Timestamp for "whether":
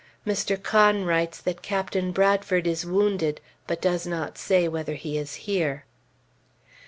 4.67-4.95